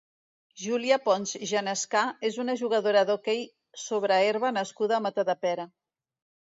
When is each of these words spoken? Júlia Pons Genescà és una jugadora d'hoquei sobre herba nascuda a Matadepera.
Júlia 0.61 0.97
Pons 1.03 1.33
Genescà 1.51 2.03
és 2.31 2.41
una 2.45 2.57
jugadora 2.63 3.07
d'hoquei 3.11 3.45
sobre 3.87 4.19
herba 4.31 4.53
nascuda 4.61 5.01
a 5.01 5.07
Matadepera. 5.09 5.71